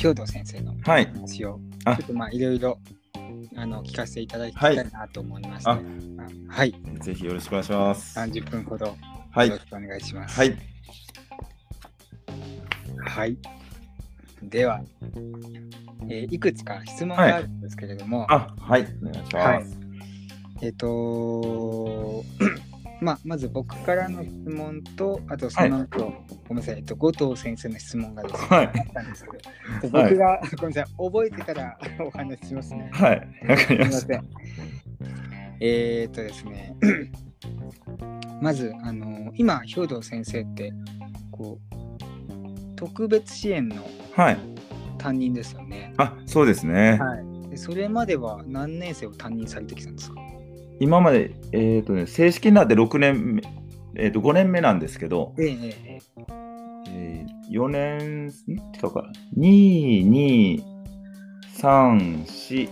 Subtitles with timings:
[0.00, 1.06] 兵藤先生のはい。
[1.06, 2.78] 話を、あちょっとまあいろいろ
[3.56, 5.78] あの聞かせていただきたいなと思いまして、ああ
[6.48, 8.18] はい、ぜひよろしくお願いします。
[8.18, 8.96] 30分ほどよ
[9.30, 9.58] はいろ。
[9.58, 10.38] しくお願いします。
[10.38, 10.56] はい。
[13.06, 13.36] はい。
[14.42, 14.80] では、
[16.08, 18.86] えーいくつか質問があるんですけれども、あ、はい。
[19.02, 19.78] お願いしはいます。
[20.62, 22.24] えっ、と
[23.00, 26.12] まあ、まず僕からの質問と、あとその後、
[26.48, 29.30] ごめんなさい、えっと、後藤先生の質問がですね、はいあったんですけ
[29.88, 32.90] ど、僕が、ごめんなさい、覚えてからお話ししますね。
[32.92, 33.28] はい。
[33.48, 34.22] わかりました。
[35.60, 36.76] えーっとですね、
[38.42, 40.72] まず、あの今、兵藤先生って、
[41.30, 43.76] こう、特別支援の
[44.14, 44.38] はい。
[44.98, 45.94] 担任ですよね。
[45.96, 46.98] あ、そうですね。
[47.00, 47.50] はい。
[47.50, 50.20] でそれまでは何年生を担任されてきたんですか？
[50.80, 53.42] 今まで、えっ、とね、正式になって6年目、
[53.96, 55.98] えっ、と、5年目なんですけど、ええええ
[56.90, 58.28] えー、4年、ん？
[58.28, 58.32] 違
[58.84, 60.62] うか、2、2、
[61.56, 62.68] 3、4、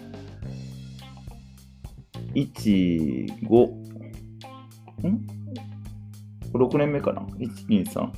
[2.34, 3.66] 1、5、
[5.08, 5.26] ん
[6.52, 8.10] ?6 年目かな ?1、2、3。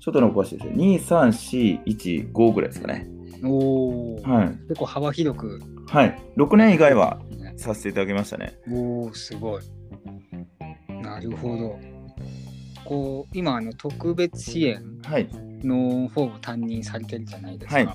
[0.00, 0.74] ちょっと残してですね。
[0.76, 3.08] 2、3、4、1、5ぐらいですかね。
[3.42, 4.48] おお、はい。
[4.68, 6.18] 結構幅広く、はい。
[6.36, 7.33] 6年以外はね。
[7.56, 8.58] させていただきましたね。
[8.70, 9.62] おお、すごい。
[11.02, 11.78] なるほど。
[12.84, 15.28] こう、今、あの特別支援はい。
[15.62, 17.76] の方を担任されてるじゃないですか。
[17.76, 17.88] はい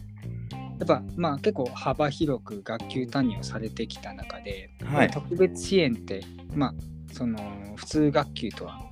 [0.80, 6.22] やっぱまあ結構幅広く学級担任をされてきた中で、はい特別支援って
[6.56, 6.74] まあ
[7.14, 7.38] その
[7.76, 8.89] 普通学級とはうん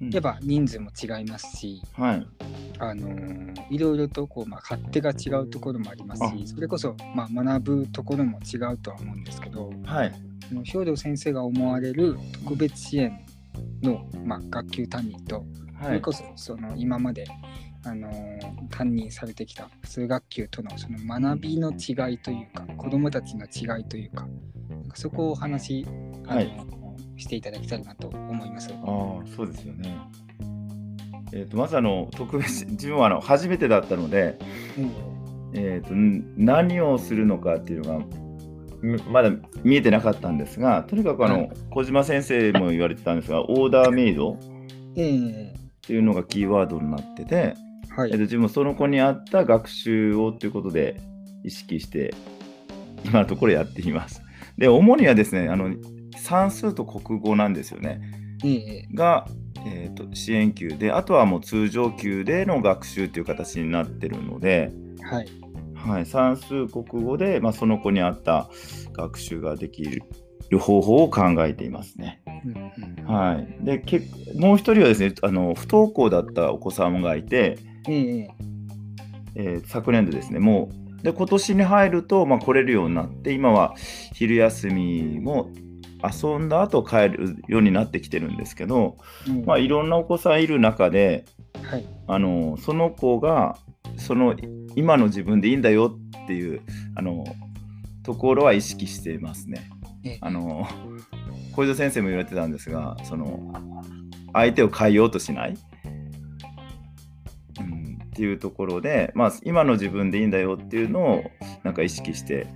[0.00, 2.26] やっぱ人数も違いますし、はい。
[2.78, 10.12] あのーいろいろとこう、まあ、勝手が違うところもありますあしそれこそ、まあ、学ぶところも違うとは思うんですけどはい。
[10.48, 13.26] その兵藤先生が思われる特別支援
[13.82, 15.44] の、まあ、学級担任と
[15.80, 15.94] そはい。
[15.94, 17.24] れこそその今まで、
[17.84, 24.28] あのー担任されてきた普通学級とのその学びの違いというか子どもたちの違いというか
[24.94, 25.86] そこをお話
[26.26, 26.52] はい
[27.16, 28.70] していただきたいなと思います。
[28.72, 29.96] ああ、そうですよね。
[31.32, 34.38] えっ、と、まずあの、特別、 自分はあの、初めてだったので、
[35.54, 38.04] えー、とん何をするのかっていうのが
[38.82, 39.30] みまだ
[39.64, 44.38] 見えてなかったんですがとにかくあの、はい小島先生も言われてたんですがオーダーメイドっ
[44.96, 47.54] ええていうのがキーワードになってて、
[47.94, 51.00] はいえー、と自分もその子に合った学習をということで
[51.44, 52.14] 意識して
[53.04, 54.22] 今のところやっています。
[54.56, 55.74] で主にはですねあの
[56.26, 58.00] 算数と国語なんですよね。
[58.44, 58.88] ええ。
[58.92, 59.28] が、
[59.64, 64.72] えー、と支援級であとはもう通常級での学習という形になってるので。
[65.02, 65.26] はい。
[65.74, 68.48] はい、算数国語で、まあ、その子に合った
[68.92, 72.22] 学習ができる方法を考えていますね。
[72.44, 74.02] うんうんはい、でけ
[74.34, 77.58] もう一人はですねあの不登校だったお子さんがいて、
[77.88, 78.28] ええ。
[79.36, 80.70] えー昨年度ですねも
[81.00, 83.74] うで今年に入ると、まあ、来れるようになって今は
[84.12, 85.52] 昼休みも
[86.02, 88.98] 遊んだ後帰るようになってきてるんですけど、
[89.28, 91.24] うんまあ、いろんなお子さんいる中で
[91.62, 93.58] はいあのその子が
[93.96, 94.36] その
[94.74, 96.60] 今の自分でいいんだよっていう
[96.94, 97.24] あの
[98.02, 99.68] ところは意識していますね。
[100.04, 100.66] ええあの
[101.52, 103.52] 小泉先生も言われてたんですがその
[104.32, 105.56] 相手を変えようとしない、
[107.58, 111.24] うん、っていうところで、まあ、今の自分でいいんだよっていうのを
[111.64, 112.46] なんか意識して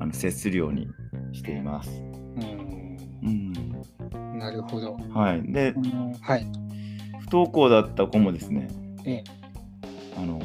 [0.00, 0.88] あの接するように
[1.32, 2.11] しています。
[4.42, 4.96] なるほど。
[5.14, 5.72] はい、で
[6.20, 6.46] はい。
[7.20, 8.68] 不登校だった子もですね
[9.04, 9.24] ええ
[10.16, 10.40] あの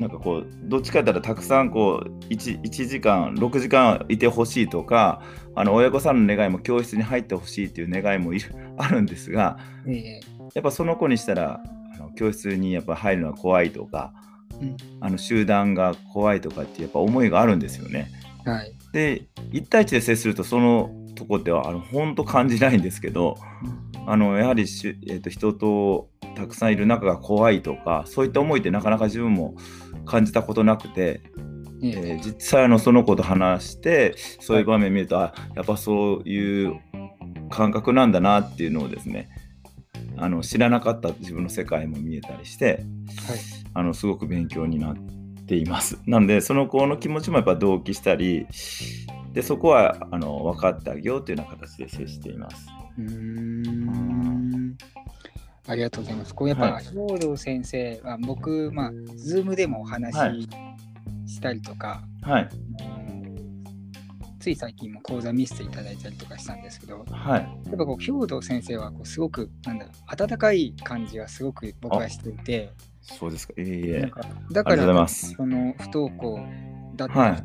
[0.00, 5.22] なんかこうどっちかって言ったらたくさんこう 1, 1時間6時間いてほしいとか
[5.54, 10.20] あの親御さんの願いも教室に入ってほしいっていう願いもいる あるんですがええ
[10.54, 11.62] やっぱその子にしたら
[11.94, 14.14] あの教室にやっぱ入るのは怖いとか
[14.60, 18.10] うんあの集団が怖いとかってやっぱ思いがあるんですよね。
[18.44, 18.72] はい。
[18.92, 23.36] で1対1で接するとそのとこってはあの本当感じないんですけど
[24.06, 29.54] あのやはりしゅ、えー、と人とたくさんいる中が怖いとかそういった思いってなかなか自分も
[30.06, 31.22] 感じたことなくて、
[31.82, 36.80] えええー実際あのその子と話してそういう場面見ると、あやっぱそういう
[37.50, 39.28] 感覚なんだなっていうのをですね
[40.16, 42.84] あの知らなかった自分の世界も見えたりして
[43.26, 43.38] はい。
[43.74, 44.96] あのすごく勉強になっ
[45.46, 45.98] ています。
[46.06, 48.46] なのでその子の気持ちもやっぱ同期したり
[49.32, 52.66] でそこはあの分かってあげようというような形で接しています。
[52.98, 54.76] うーん
[55.66, 56.34] ありがとうございます。
[56.34, 60.48] こうやっぱ、はい兵藤先生は僕、まあ、ズームでもお話はいし
[61.26, 63.20] したりとか、はい、うん
[64.40, 69.94] つい最近も講座見せていただいたりとかしたんですけど、はい、やっぱこう兵藤先生はこうすごくなんだろう
[70.24, 72.72] 温かい感じがすごく僕はしていて、
[73.02, 73.54] そうですか。
[73.58, 74.10] いえいえ。
[74.50, 76.40] だからその不登校
[76.96, 77.44] だったはい。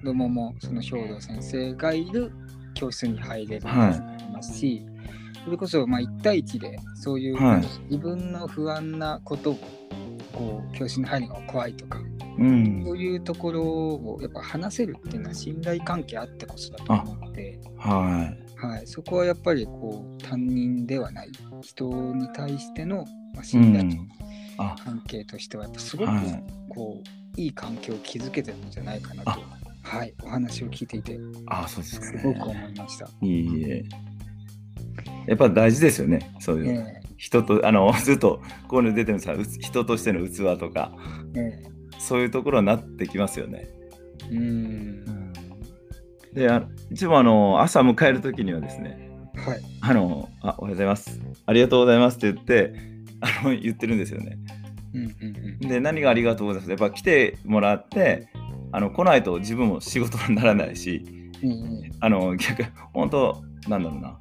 [0.00, 2.32] 子供もその兵藤先生がいる
[2.74, 4.86] 教室に入れるはいようになりますし、
[5.44, 9.58] それこそまあ1対1でそういう、はい自分の不安なことを
[10.32, 11.98] こう教室に入るのが怖いとか
[12.38, 12.84] うん。
[12.84, 18.66] そういうところをやっぱ話せるっていうのは信頼関係あってこそだと思うので、はい。
[18.66, 21.30] はい、そこはやっぱりこう担任ではない
[21.62, 21.84] 人
[22.14, 23.04] に対しての、
[23.34, 23.88] ま信頼
[24.84, 26.44] 関係としてはやっぱすごくはい。
[26.68, 27.02] こ
[27.36, 29.57] ういい環境を築けてるんじゃないかなとあ、
[29.88, 32.22] はい、お話を聞いていてあ、そうですか、すね。
[32.22, 33.08] ごく思いました。
[33.22, 33.84] いいえ。
[35.26, 36.34] やっぱ大事ですよね。
[36.40, 36.80] そういうの。
[36.82, 40.92] え人と、あの、 ずっとここに出てるさ、人としての器とか、
[41.34, 43.66] ええそういうところになってきますよね。
[44.30, 45.32] えうん
[46.34, 49.60] で、あいつもあの、朝迎えるときにはですね、はい。
[49.80, 51.18] あの、あ、おはようございます。
[51.46, 52.74] ありがとうございますって言って、
[53.20, 54.38] あの、言ってるんですよね。
[54.94, 55.10] うんうん
[55.62, 56.70] うんで、何がありがとうございます。
[56.70, 58.28] やっぱ来てもらって、
[58.72, 61.04] あの、来ないと自分も仕事にならないし、
[61.42, 64.18] うんうんあの、逆、本当なんだろうな。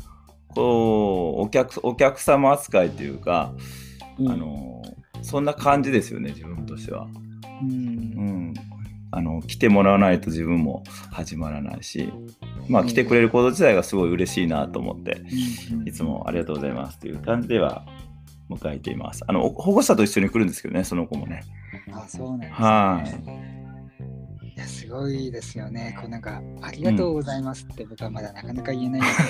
[0.55, 3.53] こう、お客、お客様扱いというか、
[4.19, 4.81] うんあの、
[5.21, 7.07] そんな感じですよね、自分としては。
[7.61, 8.53] うんうん。
[9.11, 12.11] あの、来てもらわないと自分も始まらないし、
[12.67, 15.21] まあ、来てくれること自体がすごい嬉しいなと思って、
[15.85, 17.85] いつもありがとうございますという感じでは
[18.49, 19.23] 迎えています。
[19.27, 21.43] あの、お保護者と一緒に来るんですけどね、その子もね。
[21.93, 23.31] あ、そうなんですね。
[23.31, 23.56] はい
[24.59, 25.95] や、すごいですよね。
[25.99, 29.01] こうなんか、ありがとうございますって僕はまだなかなか言えない。
[29.01, 29.27] んです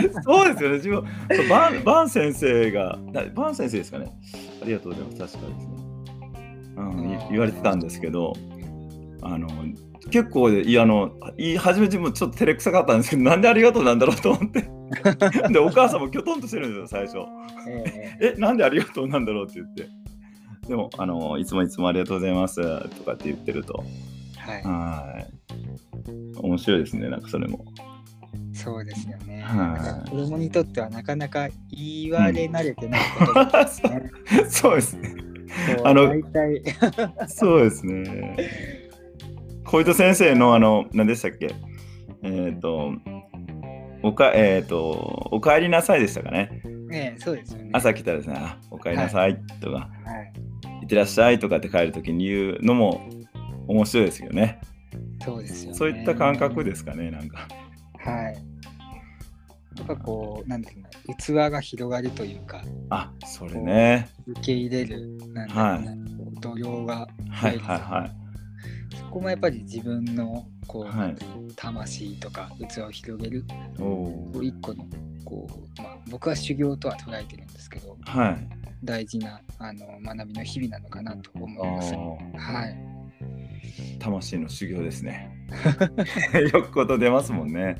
[0.00, 0.22] けど。
[0.22, 1.04] そうですよね、自分、
[1.48, 4.12] バンバン先生が、だバン先生ですかね。
[4.62, 5.74] ありがとうございます、確かですね。
[6.76, 8.32] うん、い言われてたんですけど、
[9.22, 9.48] あの、
[10.10, 14.68] 結構いやあの言い始め自分もちょっと照れくさかったんですけどなんでありがとうなんだろうと思って。
[15.50, 17.18] でお母さんもきょとんとしてるんですよ最初。
[17.68, 18.32] ええ。
[18.36, 19.88] えなんでありがとうなんだろうって言って。
[20.68, 23.82] でもあのいつもいつもありがとうございますとかって言ってると
[24.46, 24.62] はい。
[24.62, 25.34] はい
[26.40, 27.64] 面白いですねなんかそれも
[28.52, 29.44] そうですよね。
[30.08, 34.10] 子供にとってはなかなか言われ慣れてないことですね。
[34.48, 35.14] そうですね
[35.84, 36.62] あの大体
[37.28, 38.36] そうですね
[39.64, 41.54] 小糸先生のあの何でしたっけ？
[42.22, 42.92] えっ、と
[44.02, 46.62] おかえっ、とお帰りなさいでしたかね？
[46.88, 47.70] ねそうですよね。
[47.72, 50.80] 朝来たらですね、あお帰りなさいとか、はい。
[50.82, 53.08] いってらっしゃいとかって帰るときに言うのも
[53.66, 54.60] 面白いですよね。
[55.24, 55.76] そうですよね。
[55.78, 57.48] そういった感覚ですかね、なんか。
[57.98, 58.34] はい。
[59.76, 64.08] やっぱこう、なんていうの、器が広がるというか、あ、それね。
[64.26, 65.92] 受け入れる、なんだろうな、
[66.24, 68.96] こう度量がはいはいはい。
[68.96, 71.16] そこもやっぱり自分のこう、はい
[71.56, 73.44] 魂とか器を広げる
[73.78, 74.84] おおこう一個の
[75.24, 78.48] こう、まあ、僕は修行とは捉えてるんですけどはい。
[78.82, 81.94] 大事なあの学びの日々なのかなと思いあます。
[81.94, 82.76] ーはい、
[83.98, 85.30] 魂の修行ですね。
[86.52, 87.76] よくこと出ますもんね。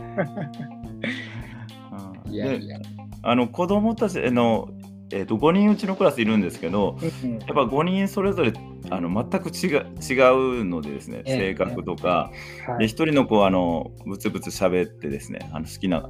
[2.30, 2.78] いやいや。
[3.22, 4.68] あの子供たちの、
[5.10, 8.52] えー、と5人うちのクラスいるんですけどうんやっぱ5人それぞれ
[8.90, 11.38] あの全く違う違うのでですねええ。
[11.38, 12.30] 性格とか、
[12.68, 16.06] はい、で一人の子はあのブツブツ喋ってですねあの好きな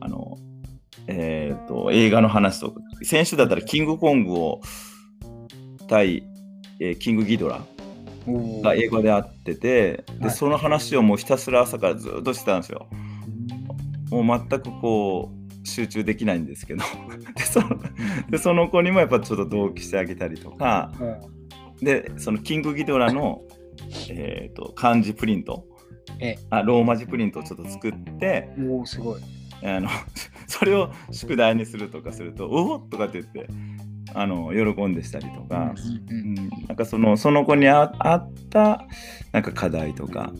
[0.00, 0.38] あの、
[1.06, 2.80] えー、と映画の話とか。
[3.02, 4.60] 先週だったらキングコングを
[5.86, 6.24] 対、
[6.80, 7.62] えーキングギドラ
[8.62, 10.30] が英語であっててで、はい。
[10.30, 12.88] その話をもうひたすら朝からずっとしてたんですよ。
[14.10, 16.84] もう全くこう集中できないんですけど。
[17.36, 17.68] でその
[18.30, 23.42] でその子にもやっぱちょっと同期してあげたりとかうんでそのキングギドラの、
[24.10, 25.64] えー、と漢字プリント。
[26.20, 26.38] ええ。
[26.50, 29.20] あローマ字プリントをちょっと作っておおすごい。
[29.62, 29.88] あの
[30.46, 33.48] それを宿題にするとかすると「おお!」とかって言って
[34.14, 35.74] あの喜んでしたりとか、
[36.08, 36.34] うんうん、
[36.66, 38.86] なんかそのその子にああった
[39.32, 40.32] なんか課題とか。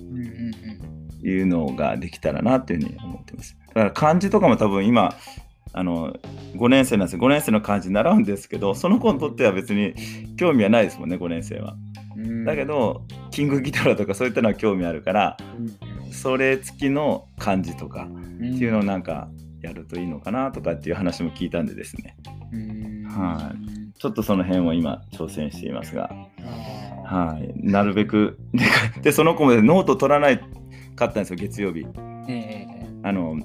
[1.23, 3.57] いうのができたらなっていうふうに思ってます。
[3.69, 5.15] だから漢字とかも多分今
[5.73, 6.15] あの
[6.55, 7.21] 5年生なんですよ。
[7.21, 9.95] 5年生の漢字習うんですけどその子にとっては別に
[10.37, 11.77] 興味はないですもんね5年生は。
[12.17, 12.45] うん。
[12.45, 16.13] だけ、どキングギターとかそういったのは興味あるからうん。
[16.13, 18.09] それ付きの漢字とか
[18.41, 19.29] うん、っていうのをなんか
[19.61, 22.17] やるといいのかなとかっていう話も聞いたんでですね。
[22.53, 23.53] うんは
[23.99, 26.11] ちょっとその辺を今挑戦していますが、
[27.05, 28.65] はい、なるべく で
[29.03, 30.41] でその子もノート取らない
[30.95, 31.87] かったんですよ月曜日。
[33.03, 33.39] あの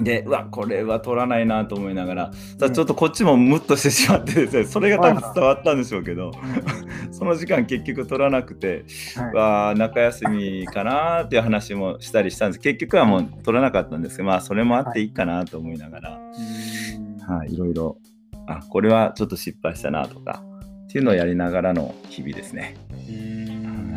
[0.00, 2.32] でうわこれは取らないなと思いながら。
[2.58, 6.30] さあちょっとこっちもムッとしてしまってですねそれが多分伝わったんでしょうけど。
[6.56, 8.84] え その時間結局取らなくて
[9.16, 9.34] はい。
[9.34, 12.60] わあ中休みかなっていう話もしたりしたんです。
[12.60, 16.18] 結局はもう取らなかったんですけどまあそれもあっていいかなと思いながら、
[17.28, 17.34] うん。
[17.36, 17.98] はい、いろいろ
[18.48, 20.42] あこれはちょっと失敗したなとか
[20.86, 22.76] っていうのをやりながらの日々ですね。
[23.08, 23.92] うん。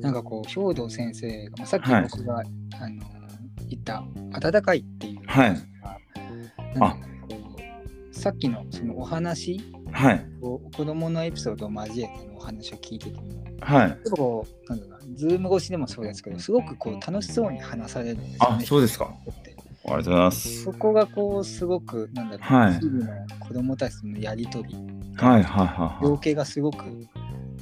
[0.00, 2.02] なんかこう兵藤先生が、まあ、さっきはい。
[2.02, 2.46] 僕が、あの
[3.68, 5.20] 言った「温かい」っていう。
[5.26, 5.56] はい。
[6.78, 7.56] なんかこ
[8.12, 9.60] うさっきのそのお話。
[9.92, 10.26] はい。
[10.40, 13.24] 子供のエピソードを交えてのお話を聞いてても。
[13.60, 13.98] はい。
[14.10, 18.64] こうなんだろうなズーム越しでもそうですけどすごくこう楽しそうに話されるんですよあね。
[18.66, 19.10] そうですか。
[19.30, 19.55] って
[19.88, 20.62] ありがとうございます。
[20.64, 24.74] そこがこうすごくなんだろう、はい日々の子供たちとのやりとり
[25.16, 26.04] はいはいはいはい。
[26.06, 26.84] 情景がすごく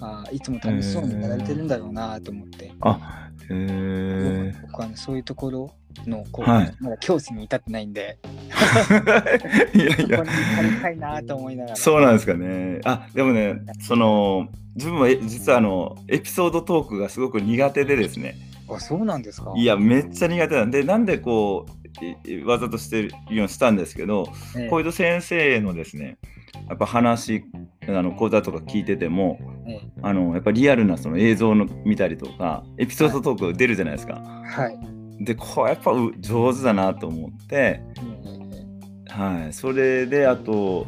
[0.01, 4.55] あいつも楽しそうにやられてるんだろうなと思って、あへえ。
[4.63, 5.71] 僕は、ね、そういうところ
[6.07, 8.19] のこう、はいまだ教師に至ってないんで
[9.75, 10.31] いやいやそこに。
[10.31, 12.81] 入りたいなと思いながらそうなんですかね。
[12.85, 18.35] あでもね、その自分もえ実はあのエピソードトークがすごく苦手でですね。
[18.69, 26.19] あそうなんですかいや、めっちゃ苦手なんで、なんでこう、いわざとしてるようにしたんですけど、ええ小井戸先生のですね、
[26.69, 27.45] やっぱ話、
[27.87, 34.15] あの講座とか聞いてても、ええあのやっぱリアルなその映像の見たりとか、エピソードトーク出るじゃないですか。
[34.17, 37.83] はい、で、こうやっぱう上手だなと思って、え
[39.09, 40.87] えはい、それであと、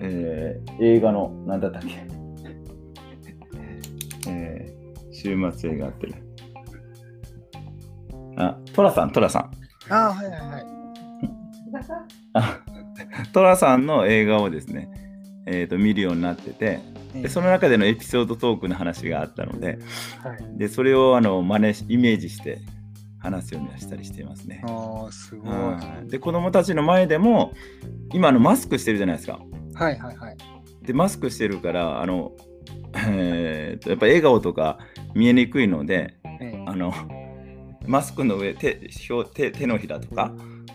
[0.00, 1.88] えー映画の、なんだったっけ、
[4.30, 4.78] えー
[5.12, 6.14] 週末映画やってる。
[8.36, 9.50] あ、トラさん、トラさん。
[9.90, 10.66] あはいはいはい。
[12.34, 12.60] あ
[13.32, 14.90] トラさんの映画をですね、
[15.46, 16.80] えー、と見るようになっててえ
[17.16, 17.22] え。
[17.22, 19.78] でその中でのエピソードトークの話があったので
[20.22, 20.58] はい。
[20.58, 22.60] でそれをあの真似しイメージして
[23.18, 24.62] 話すようにはしたりしていますね。
[24.66, 25.52] ああすごい。
[25.52, 26.08] はい。
[26.08, 27.52] で子供たちの前でも
[28.12, 29.40] 今あのマスクしてるじゃないですか。
[29.74, 30.36] はいはいはい。
[30.82, 32.32] でマスクしてるからあの、
[32.96, 34.78] えーとやっぱ笑顔とか
[35.14, 36.64] 見えにくいのでええ。
[36.66, 36.92] あの
[37.88, 40.32] マスクの上手表手手のひらとか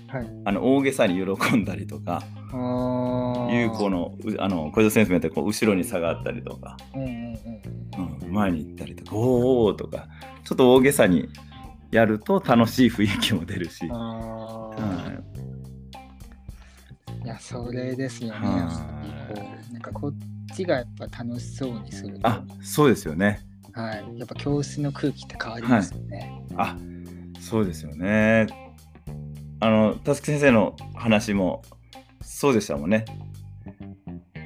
[0.08, 0.28] はい。
[0.46, 10.08] あの大げさに喜んだりとかああいう子のうあの小泉先生みたいにこう後ろに下がったりとか、うんうんうんうん、前に行ったりとかおーおーとか
[10.44, 11.30] ちょっと大げさに
[11.92, 15.12] やると楽しい雰囲気も出るし、あはあ、
[17.24, 18.40] いやそれですよね。
[19.72, 20.14] なんかこっ
[20.56, 22.28] ちがやっぱ楽しそうにすると。
[22.28, 23.42] あそうですよね。
[23.74, 24.20] はい。
[24.20, 26.76] やっぱ教室の空気って変わりますよね、あ
[27.44, 28.48] そうですよね。
[29.60, 31.62] あのたすき先生の話も
[32.22, 33.06] そうでしたもんね。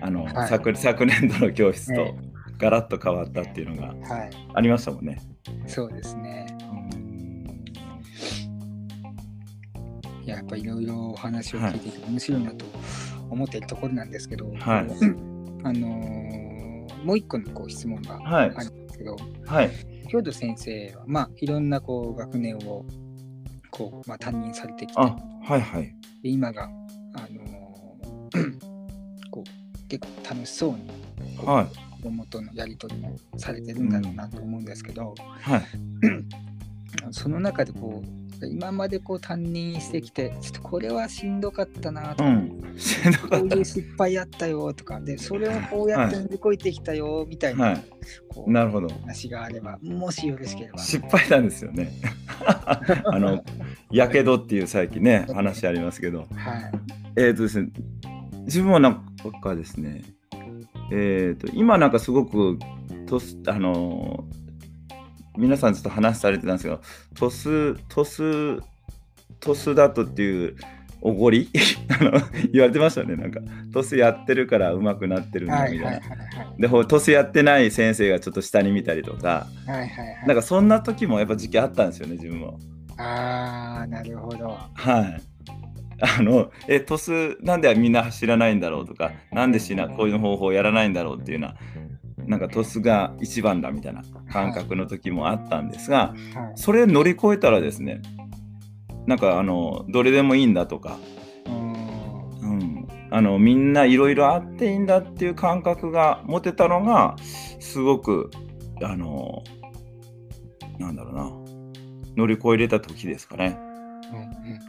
[0.02, 0.48] あの、はい。
[0.50, 2.14] 昨昨年度の教室とえ
[2.58, 4.30] ガラッと変わったっていうのがはい。
[4.54, 5.20] ありましたもんね。
[5.68, 6.48] そうですね。
[6.62, 7.64] うん。
[10.24, 12.66] いややっぱいろいろお話を聞いていて面白いなと
[13.30, 14.58] 思っているところなんですけど、はい。
[15.64, 16.38] あのー
[17.04, 18.52] もう一個のこう質問がはい。
[18.56, 19.70] あるんですけど、はい
[20.08, 22.86] 京都先生はまあいろんなこう学年を
[23.72, 25.96] こうまあ担任されてきてあはいはい。
[26.24, 28.60] で今が、あのー
[29.32, 30.78] こう結構楽しそうに
[31.46, 31.68] はい。
[31.98, 35.66] 子供とのやり取りもされてるんだろうなと思うんですけど、はい。
[37.12, 42.24] その中でこう今までこう担任してきてちょっとこれはしんどかったなと。
[42.24, 42.76] か、うん。
[42.78, 47.84] しんどかっこういう失敗あったよとかでそれをこうやって乗り越えてきたよみたいな、はい。
[48.46, 48.88] なるほど。
[48.88, 50.78] う話があればもしよろしければ。
[50.78, 51.92] 失敗なんですよね。
[52.46, 53.44] あの
[53.92, 56.20] やけどっていう最近ね話ありますけど。
[56.20, 56.28] はい。
[57.16, 57.70] えっ、とですね
[58.46, 59.06] 自分はなん
[59.42, 60.04] かですね
[60.92, 62.60] えっ、と今なんかすごく
[63.08, 64.26] とすあの
[65.38, 66.82] 皆さんちょっと話されてたんですけど
[67.16, 68.60] トストス
[69.40, 70.56] トスだとっていう
[71.02, 71.50] おごり？
[72.00, 72.12] あの
[72.52, 73.16] 言われてましたね。
[73.16, 73.40] なんか
[73.72, 76.02] トスやってるから上手くなってるんだはいみたいな、
[76.58, 79.48] でほトスやってない先生がちょっと下に見たりとか。
[79.68, 80.28] はいはいはい。
[80.28, 82.60] なんかそんな時もやっぱ時期あったんですよね自分も。
[82.98, 84.58] ああなるほど。
[84.74, 85.22] はい。
[86.00, 91.60] あのえトスなんでみんな知らないんだろうとかなんでしなこういう方法をやらないんだろうっていうのはな
[92.36, 96.14] んかトスが一番だみたいな感覚の時もあったんですが、は
[96.54, 96.58] い。
[96.58, 98.02] それ乗り越えたらですね
[99.06, 100.98] なんかあのどれでもいいんだとか、
[101.46, 101.78] うーん。
[102.42, 108.30] うん、あのみんないろいろあっていいんだっていう感覚が持てたのがすごく
[108.84, 109.44] あの
[110.78, 111.32] なんだろうな
[112.18, 113.58] 乗り越えれた時ですかね。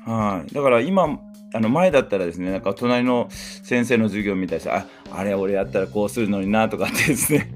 [0.06, 0.12] うん。
[0.12, 1.18] はい、だから今
[1.54, 7.50] あの前だったらですねなんか隣の先生の授業みたいしてああれ俺やったらこうするのになとかってですね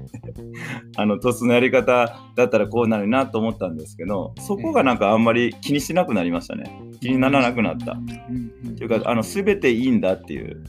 [0.97, 6.63] あのトスのやり方だったらこうなるなと思ったんですけどそこがなんかあんまり気にしなくなりましたね。
[7.01, 7.93] 気にならなくなった。
[7.93, 10.63] っうんうんていうかあの全ていいんだっていう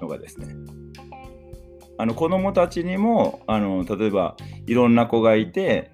[0.00, 0.54] のがですね。
[1.98, 5.92] あの子供たちにもあの例えばいろんな子がいて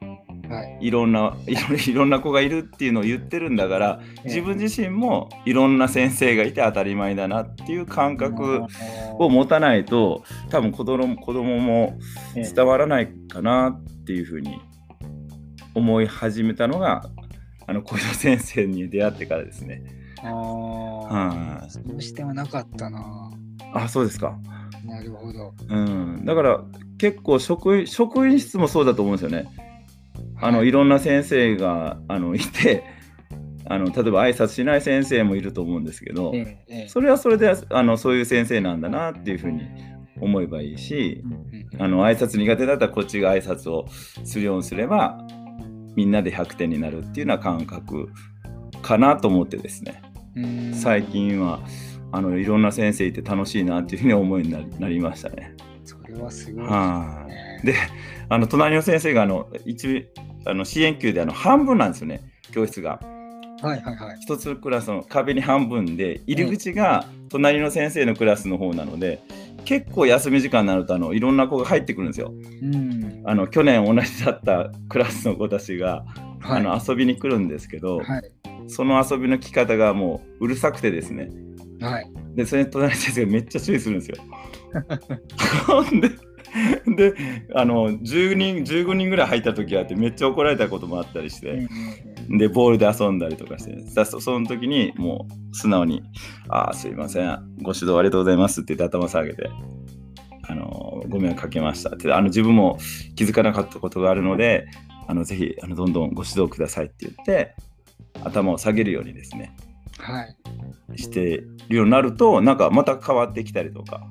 [0.48, 8.64] はいいろんな いろんな子がいるっていうのを言ってるんだから自分自身もいろんな先生がいて当たり前だなっていう感覚
[9.18, 11.98] を持たないと多分子供子供も
[12.34, 14.58] ええ伝わらないかなっていうふうに
[15.74, 17.02] 思い始めたのが
[17.66, 19.82] あの小岩先生に出会ってからですね。
[20.22, 23.30] ああ、はいそうしてはなかったな。
[23.74, 24.38] あそうですか。
[24.84, 25.52] なるほど。
[25.68, 26.60] うん、だから
[26.98, 29.67] 結構職員職員室もそうだと思うんですよね。
[30.40, 32.84] あのいろんな先生があのいて
[33.66, 36.88] あの例えば挨拶しない先生もいると思うんですけど、ええええ。
[36.88, 39.62] それはそれであのそういう先生なんだなっていうふうに
[40.20, 41.22] 思えばいいし
[41.78, 43.86] あの挨拶苦手だったらこっちが挨拶を
[44.24, 45.18] するようにすれば
[45.94, 48.08] みんなで100点になるっていうような感覚
[48.82, 50.02] かなと思ってですね。
[50.34, 50.74] うん。
[50.74, 51.60] 最近は
[52.10, 55.54] あのいろんな先生いて楽しいなっていうふうに思いになりましたね。
[55.84, 57.30] それはすごいはい。
[57.30, 57.47] ね。
[57.64, 57.74] で
[58.28, 60.08] あの隣の先生があの一
[60.44, 62.22] あの支援級であの半分なんですよね
[62.52, 63.00] 教室が。
[63.60, 64.18] はいはいはい。
[64.20, 69.20] 一つクラスの壁に半分で入り口が隣の先生のクラスの方なので
[69.64, 72.32] 結構休み時間になるとあのいろんな子が入ってくるんですよ。
[72.62, 73.22] うん。
[73.24, 76.04] あの去年同じだったクラスの子たちが、
[76.40, 76.60] はい。
[76.60, 78.32] あの遊びに来るんですけど、はい。
[78.68, 81.30] その遊びの来方がもううるさくてですね
[81.80, 82.10] はい。
[82.34, 84.16] でそれに隣の先生がめっちゃ注意するんですよ。
[85.66, 86.10] ほんで
[86.96, 87.14] で
[87.54, 91.66] あの10人15人ぐらい入った時があってめっちゃ怒られたこともあったりして。
[92.30, 96.02] でボールで遊んだりとかしてその時にもう素直に
[96.50, 97.30] 「ああすいません
[97.62, 99.48] ご指導ありがとうございます」って言って頭下げて
[100.46, 102.76] 「あのご迷惑かけました」ってあの自分も
[103.16, 104.66] 気づかなかったことがあるので
[105.06, 107.54] あのぜひあのどんどんご指導くださいって言って
[108.22, 109.56] 頭を下げるようにですね
[109.98, 110.36] はい。
[111.00, 114.06] してるようになるとなんかまた変わってきたりとか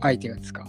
[0.00, 0.66] 相手がですか？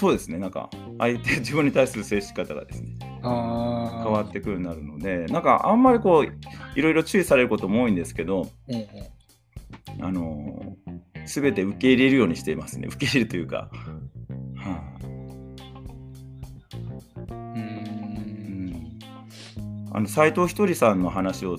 [0.00, 2.96] そうですねなんか相手 自分に対する接し方がですね。
[3.22, 9.10] 変わってくるようになるのでなんかあんまりこういろいろ注意されることも多いんですけどえええ
[10.00, 10.74] あの
[11.26, 12.88] すべて受け入れるようにしていますね。
[12.92, 13.70] 受け入れるというか。
[14.56, 14.94] は。
[19.92, 21.56] ああの斉藤ひとりさんの話を、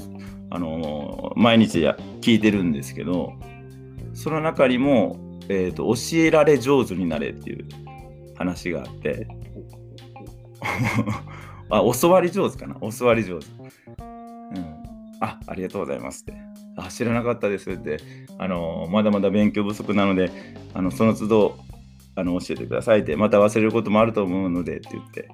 [0.50, 3.34] あの毎日や聞いてるんですけど、
[4.14, 5.18] その中にも、
[5.50, 7.68] えーと「教えられ上手になれ」っていう
[8.42, 9.28] 話があって、
[11.70, 12.76] あ教わり上手かな。
[12.92, 13.46] 教わり上手。
[13.48, 14.66] うん、
[15.22, 16.34] あありがとうございますって。
[16.78, 18.00] あ知らなかったですって、
[18.38, 20.32] あのまだまだ勉強不足なので
[20.74, 21.58] あのその都度
[22.16, 23.16] あの教えてくださいって。
[23.16, 25.30] また忘れることもあると思うのでって言って、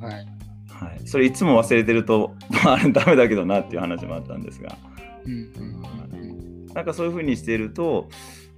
[0.00, 0.26] はい。
[0.68, 2.34] はい、それいつも忘れてると
[2.92, 4.76] ダメだけどなっていう話もあったんですが。
[5.24, 6.34] うんうんうん
[6.74, 8.08] なんかそういうふうにしていると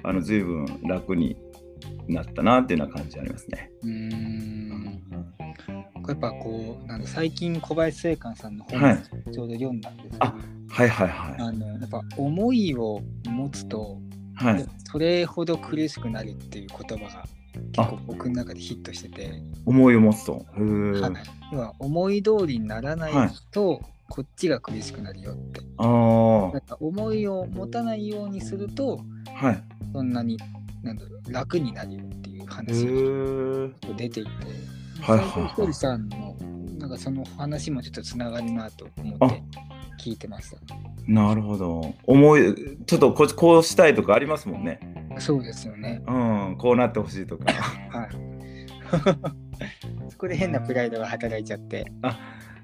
[0.03, 1.37] あの随分楽に
[2.15, 3.71] なったなっていうような感じありますね。
[3.83, 5.03] うん。
[6.07, 10.35] やっぱこうなんだ最近小林正観さんの本はいちょうど読んだんですけど、あ
[10.69, 11.35] はいはいはい。
[11.39, 13.99] あのやっぱ思いを持つと、
[14.35, 17.25] はい、それほど苦しくなるっていう言葉が
[17.73, 19.33] 結構僕の中でヒットしてて、
[19.65, 20.45] 思いを持つと。
[21.53, 25.61] 要は思い通りにならないはいと、こっちが苦しくなるよって。
[25.79, 29.01] あ思いを持たないようにすると
[29.35, 29.63] はい。
[29.93, 30.39] そんなに
[30.87, 34.31] なんだろう楽になるよっていうへ話がー出ていて、
[35.01, 36.37] はいはいはいひとりさんの
[36.79, 39.43] なんかその話もちょっとつながるなと思あって
[39.99, 40.59] 聞いてました。
[41.07, 41.95] なるほど。
[42.05, 42.55] 思い
[42.87, 44.79] ちょっとここうしたいとかありますもんね。
[45.19, 46.03] そうですよね。
[46.07, 47.53] うん、こうなってほしいとか。
[47.53, 48.09] はい。
[50.11, 51.91] そこで変なプライドが働いちゃって、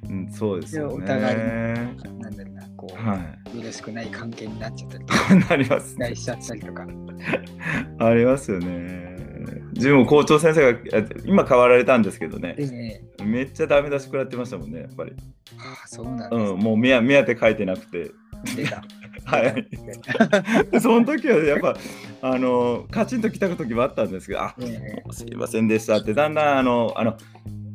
[0.09, 0.95] うん、そうですよね。
[0.95, 3.17] お互いなんだろうな、こう、は
[3.55, 5.17] よろしくない関係になっちゃったりとい。
[5.17, 6.87] か、 なりますしちゃったりとか。
[7.99, 9.13] ありますよね。
[9.75, 12.57] 自分も校長先生があ今変わられたんですけどね
[13.25, 15.13] めっちゃダメ出し食らってましたもんねやっぱり、
[15.59, 18.11] ああ、そうなんですうん、もう目目当て書いてなくて
[18.55, 18.83] 出た。
[19.25, 19.69] はい
[20.73, 21.77] でその時はやっぱ
[22.23, 27.17] あのカチンと来た時もあったんですけどあええもうすいませんでしたってだんだんあのあの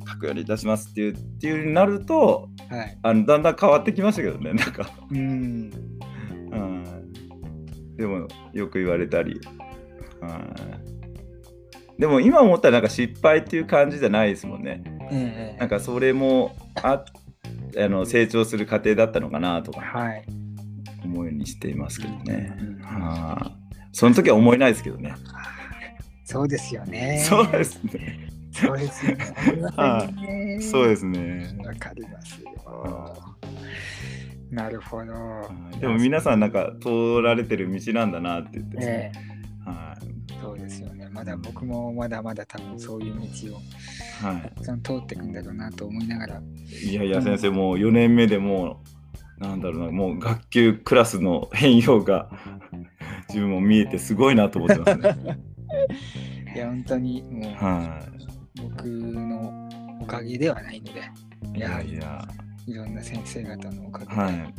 [0.07, 2.97] 書くようにいたしますっていうっていうようになるとはい。
[3.01, 5.71] あのだんだん変わってきましたけどねなんか、うん。
[6.51, 7.13] うん、
[7.95, 9.39] でもよく言われたり、
[10.21, 14.83] うん、でも今思ったらなんか失敗っていう感じじゃないですもんね。
[15.11, 15.59] ええ。
[15.59, 17.03] なんかそれもあ
[17.77, 19.81] あの成長する過程だったのかなとか。
[19.81, 20.25] はい。
[21.07, 23.51] 思うようにしていますけどね、うんはあ
[23.93, 25.15] その時は思えないですけどね、
[26.23, 27.23] そうですよね。
[27.27, 28.26] そうですね
[28.57, 29.35] そうですよね。
[29.77, 33.15] 思いそうですねわかりますよ。
[34.49, 35.11] なるほど。
[35.13, 39.11] はいでも皆さんなんか通られてる道なんだなって言ってね、
[39.65, 41.07] えはいそうですよね。
[41.11, 43.59] まだ僕もまだまだ多分そういう道を
[44.21, 46.41] はたくさん通っていくんだろうなと思いながら。
[46.83, 48.81] い、いやいや先生もう4年目でも
[49.39, 52.29] うなんだろうなもう学級クラスの変容が
[53.29, 55.39] 自分も見えてすごいなと思ってますね。
[56.55, 57.99] いや、本当にもう、は
[58.61, 59.69] 僕の
[60.01, 61.01] おかげではないので、
[61.53, 61.57] い。
[61.57, 62.27] いやいや。
[62.67, 64.53] いろんな先生方のおかげで、はい。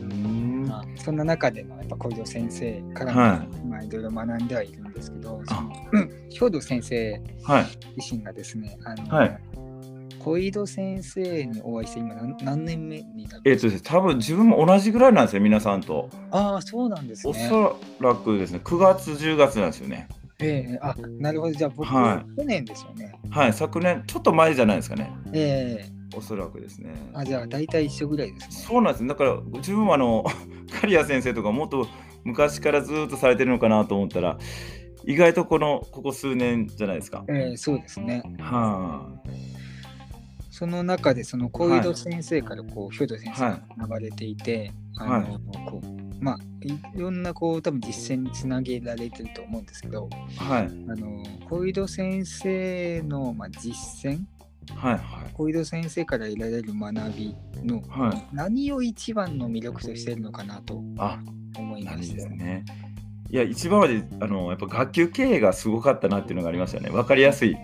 [0.00, 5.40] うんまあ、そんな中でのやっぱ小井戸先生からも、はまあ、いろいろ学んではいるんですけど、
[5.92, 7.66] うん兵藤先生はい。
[7.96, 9.40] 自身がですね、あのはい
[10.26, 16.10] 小井戸先生にお会いして今何何年目になるえっとですね、多分自分も同じぐらいなんですよ、皆さんと。
[16.32, 17.46] ああ、そうなんですおね。
[17.48, 20.08] そらくですね、9月、10月なんですよね。
[20.38, 21.52] ええあ、なるほど。
[21.52, 23.18] じゃあ僕、は去年ですよね。
[23.30, 25.10] はい、昨年、ちょっと前じゃないですかね。
[25.32, 26.94] ええおそらくですね。
[27.14, 28.54] あ、じゃあ大体一緒ぐらいですね。
[28.68, 29.06] そうなんです。
[29.06, 30.24] だから、自分はあの、
[30.80, 31.86] 刈谷先生とかもっと
[32.24, 34.38] 昔からずっとされてるのかなと思ったら、
[35.04, 37.24] 意外とこの、ここ数年じゃないですか。
[37.28, 38.22] ええそうですね。
[38.38, 39.08] は
[40.50, 45.38] その中でその小井戸先生からこう、兵藤先生はが流れていて、はいあの
[45.70, 46.38] こうまあ
[46.94, 50.34] いろんなこう多分実践につなげられてると思うんですけど、い。
[50.36, 50.62] はい。
[50.62, 54.24] あの小井戸先生のまあ実践、
[54.74, 54.94] はい。
[54.94, 55.00] はい。
[55.34, 58.34] 小井戸先生から得られる学びのはい。
[58.34, 61.20] 何を一番の魅力としているのかなとあ、
[61.56, 62.64] 思いま何すですね。
[63.30, 66.90] いや、一番まで、あの、やっぱ学級経営がすごかったなっていうのがありましたね。
[66.90, 67.56] わかりやすい。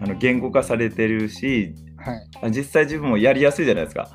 [0.00, 2.28] あの言語化されてるし、はい。
[2.42, 4.10] あ実際自分もやりやすいじゃないですか。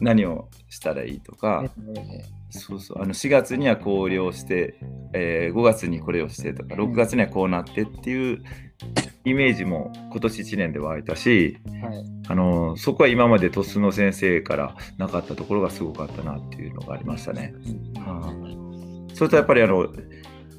[0.00, 4.78] 何をしたらいいとか、えそうそう、あの4月にはこう了して、
[5.12, 8.42] えー5月にこれをしてとか、6月にはこうなってっていう
[9.24, 12.04] イメージも今年1年で湧いたし、えはい。
[12.28, 17.54] あのそこは今まで鳥栖の先生からなかったところがすごかったなっていうのがありましたね。
[17.96, 18.32] は
[19.14, 19.88] それとやっぱりあの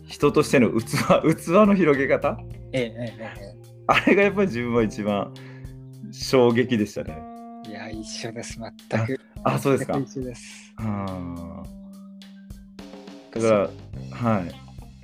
[0.08, 0.86] 人としての器
[1.36, 2.38] 器の広げ方？
[2.74, 3.58] えええええ
[3.90, 5.34] あれがやっぱり自分は一番
[6.12, 7.18] 衝撃でしたね。
[7.68, 9.20] えいや、一緒です、全く。
[9.44, 9.98] あ、そうですか。
[9.98, 10.74] 一緒です。
[10.78, 11.77] あー
[13.32, 13.70] だから、
[14.12, 14.52] はい。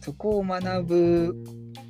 [0.01, 1.35] そこを学ぶ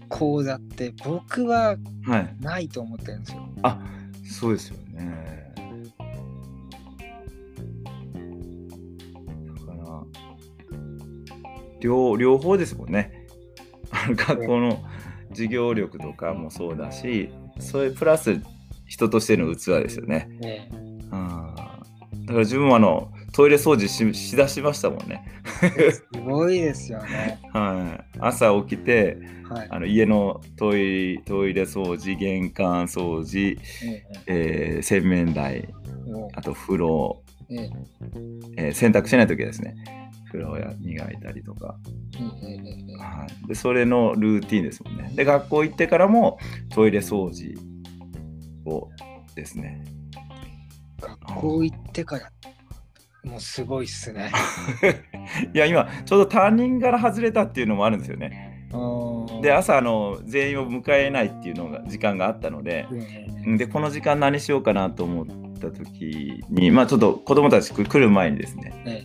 [0.10, 2.36] 講座って僕ははい。
[2.40, 3.48] ないと思ってるんですよ。
[3.64, 3.80] あ、
[4.24, 5.54] そうですよね。
[9.56, 10.04] だから、
[11.80, 13.12] 両両方ですもんね。
[14.16, 14.84] 学校の
[15.30, 18.42] 授業力とかもそうだし、それプラス
[18.86, 20.30] 人としての器ですよね。
[20.44, 20.70] え
[21.12, 25.26] あーだから自分もあのトイレ掃除ししだしましたもんね。
[25.78, 27.40] えすごいですよね。
[27.52, 29.18] はい、朝起きて
[29.50, 29.68] はい。
[29.70, 34.76] あの家のトイトイレ掃除玄関掃除、ええ。
[34.80, 35.68] ー洗面台
[36.34, 37.70] あと風呂、ええ。
[38.58, 39.76] えー洗濯しないときはですね。
[40.32, 41.78] 風呂や磨いたりとか、
[42.16, 45.12] えええええはい、でそれのルーティンですもんね。
[45.16, 46.38] で学校行ってからも
[46.70, 47.56] トイレ掃除
[48.66, 48.90] を
[49.36, 49.84] ですね。
[51.00, 52.32] 学校行ってから
[53.24, 54.32] もうすごいっすね。
[55.54, 58.68] いや今ちょうど担任から外れたっていうのもあるんですよね。
[59.42, 65.26] であ朝あの全員を迎えないっていうのが時間があったのでええでこの時間何しようかなと思っ
[65.60, 69.04] た時にまあちょっと子供たち来る前にですね、え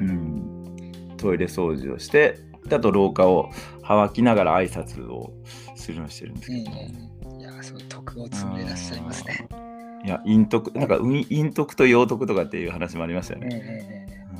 [0.00, 3.50] うん、トイレ掃除をしてであと廊下を
[3.82, 5.32] はきながら挨拶を
[5.74, 9.65] するのをしてるんですええけど、えいや、そう徳を積んでいらっしゃいますね。
[10.06, 14.24] いや陰徳なんかうん陰徳と陽徳とかっていう話もありましたよええね、えええ。
[14.30, 14.38] うん。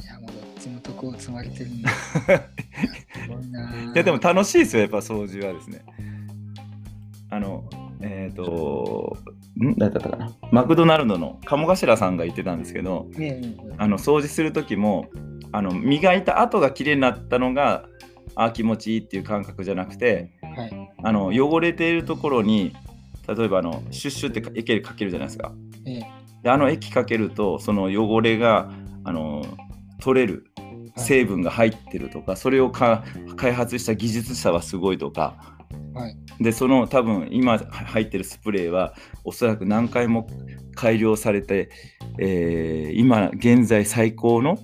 [0.00, 1.90] えいや、もうどっちも徳を積まれてるんだ。
[3.94, 5.82] いやでも楽しいですよやっぱ掃除はですね。
[7.28, 7.64] あの
[8.00, 9.18] えっ、と
[9.62, 9.74] ん？
[9.76, 10.32] 誰だったかな？
[10.50, 13.06] マクドナルドの鴨頭さんが言ってたんですけど
[13.76, 15.10] あの掃除する時も
[15.52, 17.84] あの磨いた後が綺麗になったのが
[18.34, 20.90] あ気持ちいいっていう感覚じゃなくてはい。
[21.02, 22.74] あの汚れているところに
[23.34, 25.52] 例えばあのシュッシュって液かけるじゃないですか。
[25.86, 26.02] ええ。
[26.42, 28.70] であの液かけるとその汚れが
[29.04, 29.44] あの
[30.00, 30.46] 取れる
[30.96, 33.04] 成分が入ってるとかそれをか
[33.36, 35.56] 開発した技術者はすごいとか。
[35.94, 36.16] はい。
[36.40, 40.26] でその多分今入ってるスプレーはおそらく何回も
[40.74, 41.70] 改良されて、
[42.18, 44.58] えー今現在最高の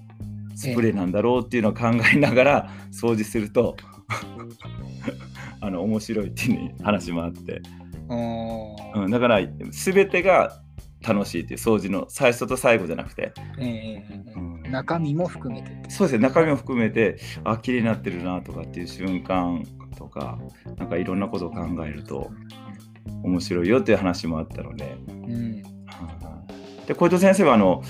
[0.55, 3.77] スプレーなんだろうっていうのを考えながら掃除すると
[5.61, 7.63] あの面白いっていう話もあって、
[8.09, 9.41] うん、だから
[9.71, 10.61] 全てが
[11.07, 14.71] 楽しいっていう掃除の最初と最後じゃなくて、ええええええうん。
[14.71, 19.65] 中身も含めてそうですね中身も含めてあ綺麗になってるなとかっていう瞬間
[19.97, 20.39] とか
[20.77, 22.31] なんかいろんなことを考えると
[23.23, 24.97] 面白いよっていう話もあったので。
[25.09, 25.63] うん。
[26.87, 27.83] で小糸先生はあの、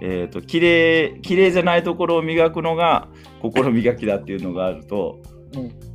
[0.00, 3.08] えー、と綺麗綺麗じゃないところを磨くのが
[3.42, 5.37] 心磨きだっていうのがあるとえ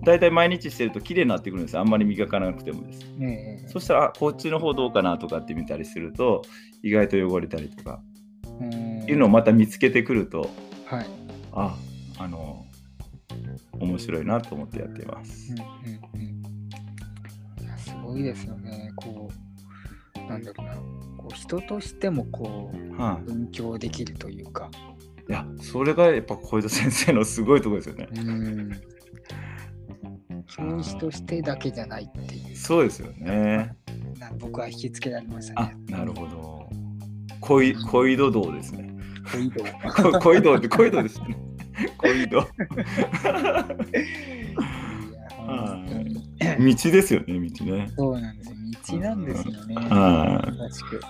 [0.03, 3.05] 大体毎日してると綺麗になってくるんですよあんまり磨かなくてもです。
[3.21, 3.27] ええ
[3.63, 6.43] えそしたらあこっちの方どうかなとかって見たりすると
[6.81, 8.01] 意外と汚れたりとか
[8.59, 10.49] うんいうのをまた見つけてくると
[10.85, 11.05] はい。
[11.53, 11.75] あ
[12.17, 12.65] あの
[13.79, 15.53] 面白いなと思ってやっています。
[15.53, 16.33] うんうんうん
[17.63, 18.91] いやすごいですよね。
[18.95, 19.29] こ
[20.15, 20.75] う、なんだろうな、
[21.17, 24.69] こう人としてもこう、はい、勉強できるというか、
[25.29, 28.09] いや、それがやっぱ小枝先生のすごいところですよね。
[28.13, 28.71] うん、
[30.55, 33.75] 教師としてだけじゃないっていう、そうですよね。
[34.19, 36.69] な僕は引きつけられましたあね。、なるほど。
[37.41, 38.93] 小い小井戸道ですね。
[39.33, 39.39] ど。
[39.39, 41.37] いいとこ小井戸って小井戸ですね。
[41.97, 42.37] 小井戸。
[42.37, 42.39] い
[45.13, 46.75] や、本当に。
[46.75, 47.91] 道ですよね、道ね。
[47.97, 48.55] そうなんですよ。
[48.87, 49.75] 道なんですよね。
[49.75, 51.01] はいまさしく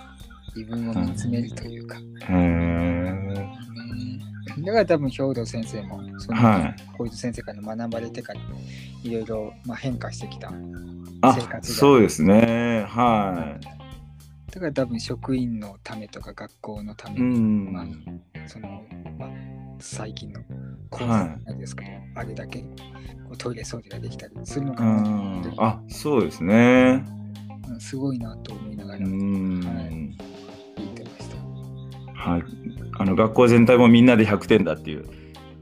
[0.56, 1.98] 自分を見つめるというか。
[1.98, 2.93] へー
[4.64, 8.40] だから多分兵藤先生もそのはい小泉先生から学ばれてから
[9.02, 10.52] いろいろまあ変化してきた。
[11.20, 12.84] あ生活がそうですね。
[12.88, 13.58] は
[14.52, 17.72] だから多分職員のためとか学校のために、ん。
[17.72, 17.86] まあ
[18.46, 18.84] その、
[19.18, 19.30] まあ、
[19.80, 20.40] 最近の
[20.90, 22.66] コースなんですけど、あれだけこ
[23.32, 25.54] うトイレ掃除ができたりするのうかな、ん。
[25.58, 27.04] あ、そうですね。
[27.68, 30.12] うんすごいなと思いながうら聞ん。
[30.12, 30.16] い
[30.94, 31.36] てました。
[32.30, 32.42] はい。
[32.98, 35.04] あの学校全体もみんなで100点だっていう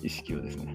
[0.02, 0.74] 意識をですね。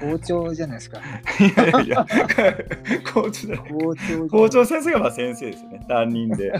[0.00, 0.98] 校長じゃないですか。
[0.98, 2.06] いやいや
[3.12, 5.80] 校長じゃない校長校長先生がまあ先生ですよね。
[5.88, 6.52] 担任で。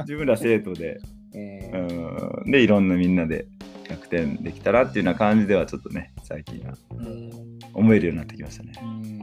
[0.00, 1.00] 自分ら生徒で。
[1.34, 2.50] えうーん。
[2.50, 3.46] で、いろんなみんなで
[3.88, 8.72] 100点できたらっていうような感じではちょっとね、最近はえー思えるようになってきましたね。
[8.82, 9.16] うん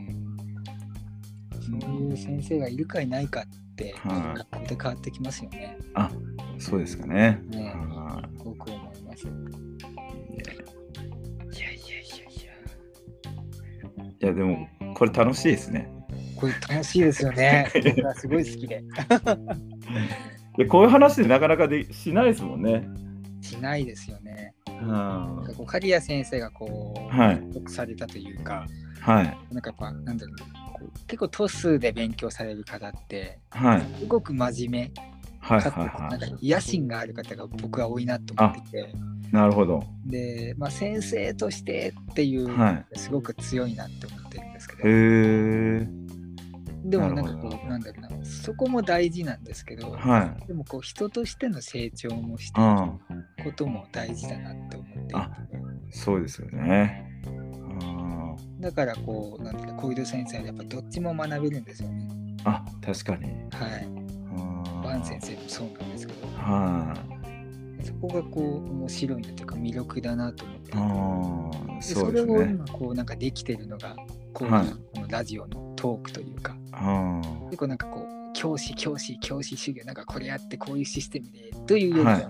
[1.81, 5.77] そういう先生がいるかいないかって、はい学校で変わってきますよね。
[5.95, 6.09] あ、
[6.59, 7.41] そうですかね。
[7.49, 9.25] ねは僕思います。
[9.25, 9.33] いや
[11.63, 12.09] いやいやい
[13.99, 14.05] や。
[14.05, 15.91] いいや、でも、これ楽しいですね。
[16.35, 17.71] これ楽しいですよね。
[17.73, 18.83] 僕はすごい好きで。
[20.57, 22.87] でこういう話でなかなかでしないですもんね。
[23.41, 24.53] しないですよね。
[24.67, 28.67] うんなんかこう刈谷先生がこう、はいされたというか、
[28.99, 29.37] はい。
[29.51, 30.62] なんかやっぱ、なんだろう
[31.07, 33.81] 結構トスで勉強される方って、はい。
[33.99, 35.01] すごく真面目
[35.43, 39.33] はいはいはなんか野心がある方が僕は多いなと思ってて、い。
[39.33, 39.83] なるほど。
[40.05, 44.91] で、まあ、先生としてっていう、はすごく強いなって思ってるんですけど、へ
[45.81, 45.87] え。
[46.85, 50.47] でもなんかこう、なんだろうな、そこも大事なんですけど、はい。
[50.47, 52.93] でもこう人としての成長もしてあ
[53.39, 55.29] いくことも大事だなって思っていてあ
[55.91, 57.12] そうですよね。
[58.63, 62.07] あだからこうなんていうか小出先生はやっぱどっちも学べるんですよね。
[62.45, 63.25] あ、確かに。
[63.51, 63.87] はい。
[64.83, 66.27] バン先生もそうなんですけど。
[66.37, 66.95] は
[67.81, 67.85] い。
[67.85, 70.71] そこがこう面白いなというか魅力だなと思って。
[70.75, 72.33] あそそうれですね。
[72.37, 73.95] を今こうなんかできてるのが
[74.33, 74.67] こういうはい。
[74.67, 76.55] このラジオのトークというか。
[76.71, 82.23] あ結構なんかこう教師教師教師修行なんかこれやってこういうシステムでというよりは、はい。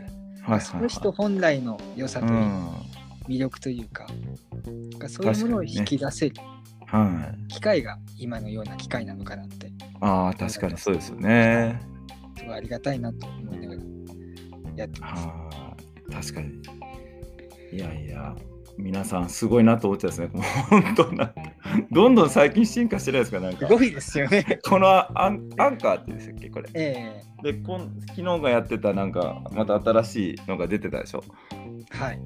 [0.45, 2.71] あ、はいその人本来の良さというか
[3.27, 4.07] 魅力というか,、
[4.99, 6.35] かそういうものを引き出せる
[6.93, 7.21] うん。
[7.21, 7.47] はい。
[7.47, 11.81] 機会が今のような機会なのかなってああ、確かにそうですよね。
[12.37, 13.81] すごいありがたいなと思いながら
[14.75, 15.27] やってます。
[15.27, 16.61] はあ、確かに。
[17.71, 18.35] いやいや、
[18.77, 20.27] 皆さんすごいなと思ってたですね。
[20.33, 20.43] もう
[20.81, 21.33] 本当な、
[21.91, 23.67] どんどん最近進化してないですか、なんか。
[23.67, 24.59] すごいですよね。
[24.63, 26.69] このアンアンカーって言うんでしたっけ、これ。
[26.73, 31.23] えで、こん昨日がやってたなんか、また新しいのが出てたでしょ。
[31.51, 32.21] えはい。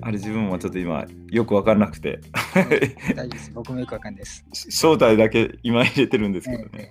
[0.00, 2.20] あれ自分もちょっと今よく分からなくて。
[2.54, 3.50] 大丈夫です。
[3.52, 4.44] 僕もよくわかんないです。
[4.52, 6.90] 正体だけ今入れてるんですえけどね、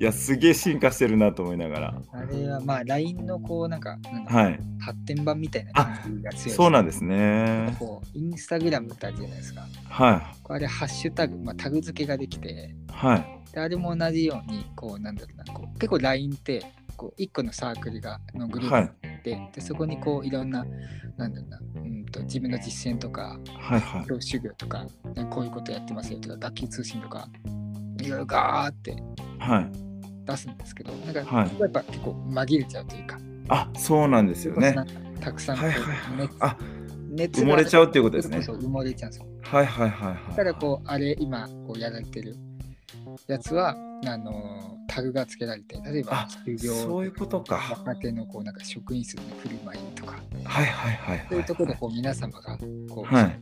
[0.00, 2.02] いやすげえ進化してるなと思いながら。
[2.12, 4.60] あれはまあ LINE のこうなんかなんだはい。
[4.80, 7.76] 発展版みたいな感じが強いそうなんですね。
[7.78, 9.66] こうインスタグラムってあるじゃないですか。
[9.88, 13.52] はこうあれハッシュタグ、まあ、タグ付けができていはい。
[13.54, 16.62] であれも同じようにこうなんだろうなこう結構 LINE って
[16.96, 18.84] こう1個のサークルがのグループはい。
[18.84, 20.64] があって、でそこにこういろんな
[21.16, 24.06] なんだろうなうんと自分の実践とかはいはい。
[24.06, 24.86] 教師修行とか
[25.30, 27.28] こういうことやってますよとか学級通信とか
[28.00, 28.96] いろいろガーって
[29.38, 29.70] はい。
[30.26, 31.60] 出すんですけどなんか、はい。
[31.60, 34.74] やっぱ結構紛れちゃうというかあそうなんですよね。
[35.20, 36.16] たくさんはいはいはい。
[36.18, 36.56] 熱あ
[37.10, 38.38] 熱埋もれちゃうっていうことですね。
[38.38, 39.26] 埋もれちゃうんですよ。
[39.42, 40.28] はいはいはいはい。
[40.30, 42.36] だからこうあれ今こうやられてる
[43.28, 47.60] やつはあのタグがつけられて例えばあ修行そういうことか。
[47.70, 50.16] 若手のこうなんか職員数の振る舞いとか。
[50.44, 52.58] はいはいはいそういうところではこう皆様が
[52.90, 53.40] こう、はい。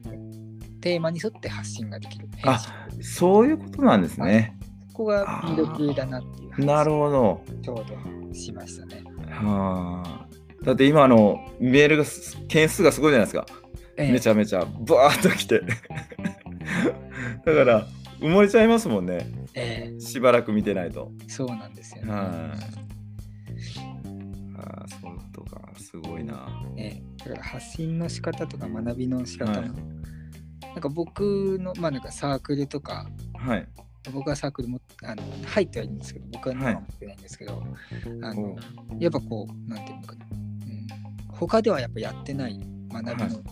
[0.80, 2.28] テーマに沿って発信ができる。
[2.44, 2.60] あ
[3.00, 4.56] そういうことなんですね。
[4.90, 7.44] そこが魅力だなっていう話なるほど。
[7.62, 7.76] ちょう
[8.28, 9.02] どしましたね。
[9.30, 10.26] はあ。
[10.64, 13.46] だって今あのメールがす件数がすごいじゃないですか。
[13.96, 14.12] ええ。
[14.12, 14.60] めちゃめちゃ。
[14.60, 15.60] バーっと来て。
[17.44, 17.86] だから
[18.20, 21.12] 埋もれちゃいますもんねえしばらく見てないと。
[21.24, 22.12] えそうなんですよね。
[22.12, 22.22] はい。
[24.56, 25.60] ああそうとか。
[25.78, 26.48] すごいな。
[26.76, 29.70] ええだから発信の仕方とか学びの仕方も、はい。
[30.62, 33.68] なんか僕の、まあなんかサークルとか、はい。
[34.12, 37.62] 僕はサークルもあの入ってはいるんですけど、僕は今は持ってないんですけど、
[38.22, 38.56] あの
[38.98, 40.86] やっぱこう、なんていうのかな、うん、
[41.28, 42.58] 他ではやっぱやってない
[42.90, 43.42] 学びの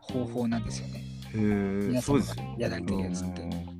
[0.00, 1.04] 方法なんですよね。
[1.32, 2.56] へえ、皆様がそうですよ。
[2.58, 3.77] やられてるやつって。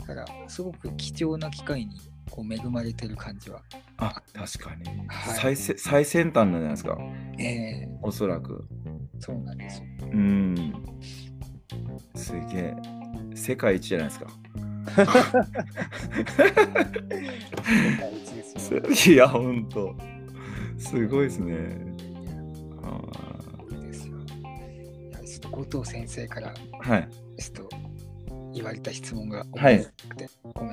[0.00, 3.62] だから、すごく貴重な機会にこう恵まれてる感じは。
[3.98, 4.84] あ、確かに。
[5.08, 6.98] はい最せ最先端なんじゃないですか。
[7.38, 8.66] ええおそらく。
[9.18, 9.86] そうなんですよ。
[10.12, 10.72] うん。
[12.14, 12.74] すげえ。
[13.34, 14.26] 世界一じゃないですか。
[19.06, 19.94] いや、ほんと。
[20.78, 21.76] すごいですね。
[22.82, 23.00] あ
[23.70, 24.16] ですよ。
[24.18, 24.20] い
[25.12, 27.08] やちょっと後藤先生からーはい。
[28.54, 29.86] 言われた質問がはい。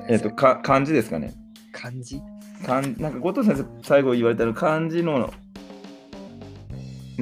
[0.08, 1.34] えっ、と、か漢字ですかね。
[1.72, 2.20] 漢字？
[2.64, 5.32] 漢なんか後藤先生、最後言われたの漢字の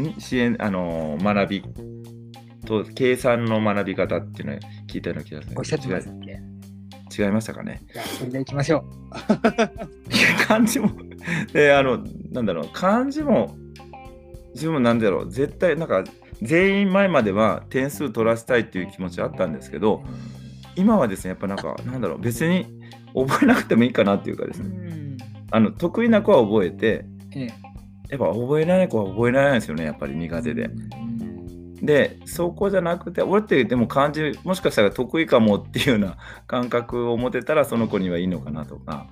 [0.01, 1.65] ん支援、あのー学び
[2.65, 7.81] と計算の学び方っていうのを聞いたような気がするおっしゃってました違い違いましたかね？
[7.93, 8.85] じゃあそれでいきましょ
[10.11, 10.91] いや漢字も、
[11.53, 13.57] で、あの、なんだろう、漢字も、
[14.55, 16.05] 自分もなんだろう、絶対、なんか、
[16.43, 20.03] 全員前までは点数取らせたいっていう気持ちあったんですけど、
[20.77, 22.67] 今はですね、やっぱなんか、なんだろう、別に
[23.15, 25.17] 覚えなくてもいいかなっていうかですね、ん。
[25.51, 27.47] あの、得意な子は覚えて、ええ。
[28.09, 30.69] やっぱ覚えられない子は覚えられないんですよね、やっぱり苦手でう。
[30.69, 31.17] ん
[31.83, 39.07] で、そこじゃなくて、俺ってでも漢字、もしかしたら得意かもっていうような 感覚を持てたら、その子にはいいのかなとか。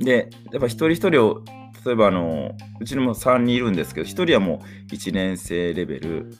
[0.00, 1.42] で、やっぱ一人一人を、
[1.84, 6.30] 例えばあの、うちにも3人いるんですけど、1人はもう1年生レベル、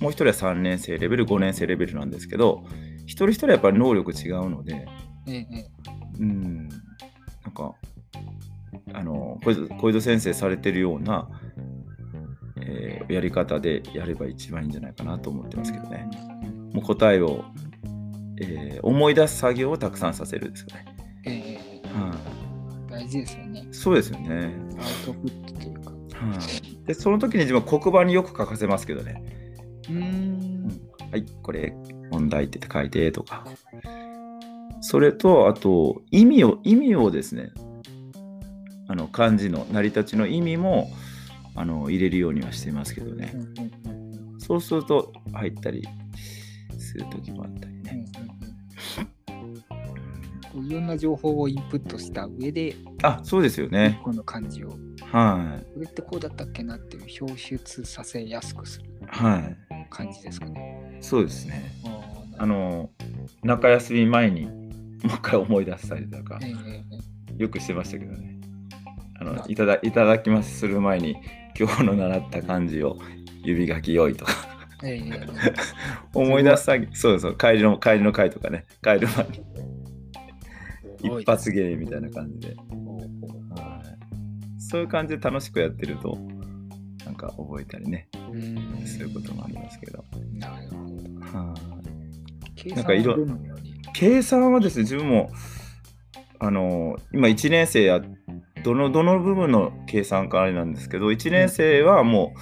[0.00, 2.64] もう1人は3年生レベル、5年生レベルなんですけど、
[3.06, 4.86] 一人一人やっぱり能力違うので、
[6.18, 7.74] うんなんか、
[8.92, 11.28] あの、小泉小泉先生されてるような、
[12.56, 16.08] えーやり方でやれば一番いいんじゃないかなと思ってますけどね。
[16.72, 17.44] もう答えを、
[18.40, 20.94] えー思い出す作業をたくさんさせるですよね。
[21.94, 22.14] は
[22.90, 23.74] 大事ですよねい、。
[23.74, 24.52] そうですよね。
[24.78, 25.90] アウトプットというか。
[25.90, 25.96] は
[26.82, 29.22] い、で、その時に自分は黒板によく書かせますけどね。
[29.88, 30.80] うーん。
[31.10, 31.74] はい、これ
[32.10, 33.44] 問題って書いてとか。
[34.80, 37.52] それと、あと、意味を、意味をですね、
[38.86, 40.90] あの漢字の成り立ちの意味も
[41.54, 43.34] あの入れるようにはしてますけどね
[44.38, 45.82] そうすると入ったり
[46.78, 48.04] する時もあったりね。
[50.54, 54.00] いろんな情報をインプットした上で、あ、そうですよね。
[54.04, 54.76] この漢字を、こ
[55.10, 55.80] はい。
[55.80, 59.56] れってこうだったっけなっていう表出させやすくするはい。
[59.90, 60.98] 感じですかね。
[61.00, 61.72] そうですね。
[62.38, 62.90] あの、
[63.42, 66.40] 中休み前にもう一回思い出したりとか
[67.36, 68.40] よくしてましたけどね。
[69.20, 71.16] あなのいただいただきますする前に、
[71.58, 72.98] 今日の習った漢字を
[73.42, 74.32] 指書きよいとか、
[76.14, 79.44] 思い出すそうそう、帰りの帰りの会とかね、帰る前に。
[81.20, 82.56] 一発芸みたいな感じで。
[82.56, 84.60] はい。
[84.60, 86.18] そういう感じで楽しくやってると、
[87.14, 88.08] なんか覚えたりね、
[88.84, 90.04] することもありますけど。
[90.32, 90.74] なるほ
[91.30, 91.38] ど。
[91.38, 91.74] はい
[92.56, 93.16] 計算なんかいろ
[93.92, 95.30] 計算はですね、自分も、
[96.40, 98.00] あの今1年生や、
[98.64, 102.34] どの、どの部分の計算かあれなんですけど、1年生はも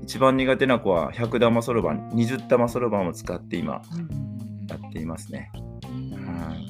[0.00, 3.82] う、一番苦手な子は100玉そろばん、20玉そろばんを使って今、
[4.68, 5.52] やっていますね。
[5.88, 6.66] うんはい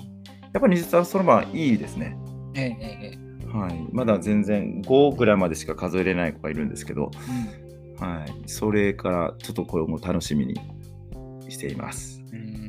[0.53, 2.17] やっぱり20玉そろばんいいですね。
[2.55, 3.26] ええええ
[3.57, 3.89] はい。
[3.93, 7.11] まだ全然5ぐらいまでしか数えれない子がいるんですけど、
[8.01, 8.49] えはい。
[8.49, 10.55] それからちょっとこれも楽しみに
[11.49, 12.23] しています。
[12.33, 12.67] えうん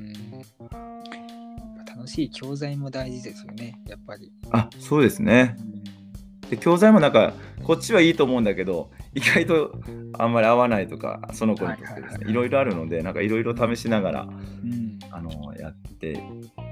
[1.85, 4.31] 楽しい教材も大事ですよね、やっぱり。
[4.51, 5.57] あ、そうですね。
[6.49, 9.81] で教材もなんかこっちはいいと思うんだけど意外と
[10.17, 14.25] あんまり合わないとかその子にとってですねいろいろあるのでなんかいろいろ試しながらう
[14.65, 16.11] んあのやって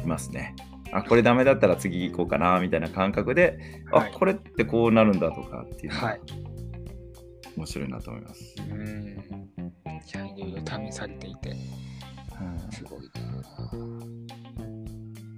[0.04, 0.56] いますね。
[0.92, 3.58] あこれダメだったら次行こうかなみたいな感覚で、
[3.92, 6.22] はいあこれってこうなるんだとかっていうのがはい。
[7.58, 8.56] 面白いなと思います。
[8.60, 9.16] うん。
[10.06, 11.58] じゃあ、いろいろ試されていて、はい
[12.76, 13.10] すごいな。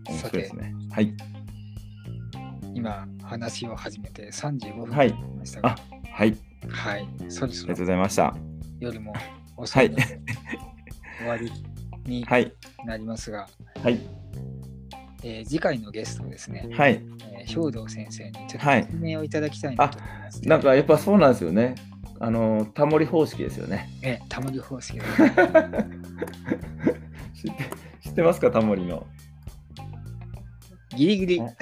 [0.10, 0.74] 面白いですね。
[0.92, 1.14] はい。
[2.74, 5.78] 今、話を始めて35分はい経ちましたが、あ
[6.12, 6.38] はい。
[6.70, 7.08] はい。
[7.30, 8.36] そろそろありがとうございました。
[8.80, 9.14] 夜も
[9.56, 10.04] 遅いので、
[11.20, 11.52] 終わり
[12.06, 12.52] にはい。
[12.86, 13.48] なりますが、
[13.84, 14.00] はい。
[15.24, 17.02] えー次回のゲストをですね、はい。
[17.32, 21.76] えー兵藤先生にちょっはいと説明をいただきたいなと思います、なんかやっぱそうなんですよね。
[22.20, 23.90] あの、タモリ方式ですよね。
[24.02, 25.06] えー、タモリ方式で、
[27.34, 27.64] 知って
[28.02, 29.06] 知ってますか、タモリの？
[30.96, 31.54] ギリギリはい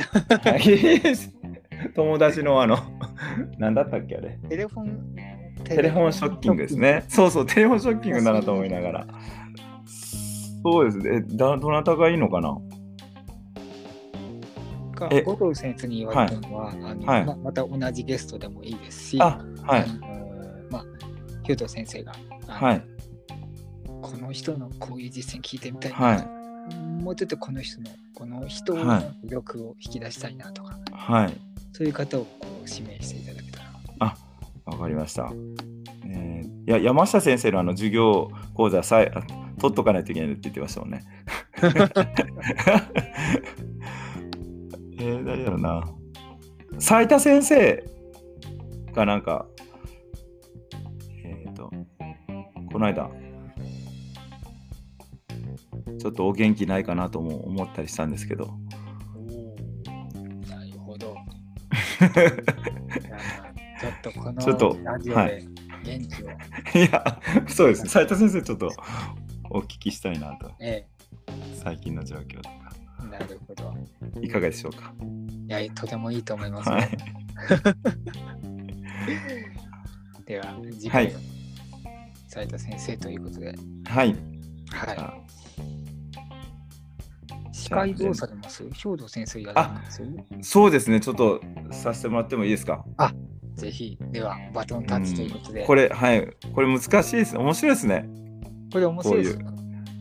[1.93, 2.77] 友達のあの、
[3.59, 4.39] 何だったっけあれ？
[4.49, 5.15] テレフォン、
[5.65, 7.03] テレフォンショッキングですね。
[7.09, 9.07] そうそう、テレフォンショッキングだなと思いながら。
[10.63, 11.21] そうですね。
[11.35, 12.57] だどなたがいいのかな？
[15.25, 19.85] 五藤先生に言われたのは、あのはいままた同じゲストでもいいですし、あ、はい。
[20.69, 20.85] まあ、
[21.43, 22.13] ヒュート先生が、
[22.47, 22.83] はい。
[24.01, 26.27] この人のこういう実践聞いてみたいな、はい
[27.03, 31.37] もうちょっとこの人のこの人のはい魅力を引き出したいなとか、はい。
[31.73, 33.65] そういう方をこう指名していただけたら。
[34.65, 35.31] わかりました。
[36.07, 39.21] えー、いや山下先生のあの授業講座さえあ
[39.59, 41.03] 取っとかないといけないって言ってましたもんね。
[45.05, 45.83] えー、誰だろうな。
[46.79, 47.83] 斉田先生
[48.91, 49.45] がなんか、
[51.23, 51.71] えっ、と、
[52.71, 53.11] この間、
[55.99, 58.47] ちょっとお元気ないかなとも思ったりしたんですけど、
[60.49, 61.15] なるほど。
[63.79, 65.45] ちょっとこちょっとのラジオはで
[65.83, 66.29] 元気を、
[66.83, 67.83] いや、そうです。
[67.83, 68.71] ね、斉田先生、ちょっと
[69.51, 70.87] お聞きしたいなと、え
[71.53, 72.64] 最近の状況とか、え、
[73.03, 73.73] なるほど。
[74.21, 74.93] いかがでしょうか？
[75.47, 76.75] いや、とてもいいと思いますよ。
[76.75, 76.89] はい。
[80.25, 81.15] では、次回はい、
[82.27, 84.15] 斉田先生ということで、はい。
[84.71, 85.25] はあい。
[87.51, 88.63] 司会どうされます？
[88.63, 90.01] 兵藤先生やられます？
[90.41, 91.41] そうですね、ちょっと
[91.71, 92.83] させてもらってもいいですか？
[93.55, 97.37] ぜひ、では、バトンタッチということで、これ、はい、これ難しいです。
[97.37, 98.09] 面白いですね。
[98.73, 99.54] これ面白いですよ。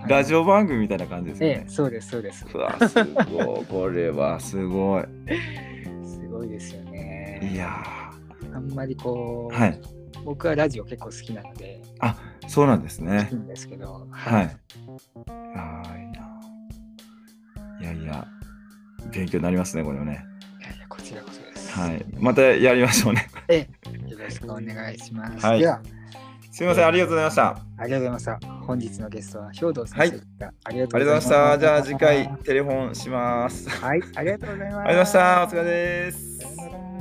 [0.07, 1.71] ラジオオ番組みたいな感じですよねええ、。
[1.71, 2.47] そうです、そうです。
[2.53, 3.65] うわ、すごい。
[3.71, 5.05] これはすごい。
[6.05, 7.51] すごいですよね。
[7.53, 7.85] いや
[8.53, 9.81] あんまりこう、ーはい。
[10.25, 11.83] 僕はラジオ結構好きなので、
[12.47, 13.39] そうなんですねいい。
[13.39, 14.57] んですけど、はい。
[15.57, 16.05] ああ、い。
[17.81, 18.27] いやいや、
[19.13, 20.25] 勉強になりますね、これはね。
[20.61, 21.79] いやいや、こちらこそです。
[21.79, 22.05] はい。
[22.19, 23.29] またやりましょうね。
[23.49, 23.69] え
[24.07, 25.45] え、 よろしくお願いします。
[25.45, 25.83] はいでは、
[26.55, 27.43] すみません、ありがとうございました。
[27.49, 28.39] あありがとうございました。
[28.65, 30.55] 本日のゲストは兵藤先生でした。
[30.63, 31.31] ありがとうりがとうございました。
[31.35, 31.59] た。
[31.59, 33.69] じゃあ次回テレフォンします。
[33.85, 34.77] ありはい、ありがとうございます。
[34.77, 35.43] がとうございました。
[35.43, 36.94] お疲れです。